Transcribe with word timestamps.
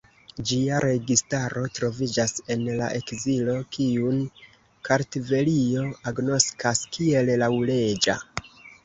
Ĝia 0.49 0.77
registaro 0.83 1.65
troviĝas 1.79 2.31
en 2.55 2.63
la 2.79 2.87
ekzilo 3.01 3.55
kiun 3.77 4.17
Kartvelio 4.89 5.85
agnoskas 6.13 6.83
kiel 6.97 7.31
laŭleĝa. 7.43 8.17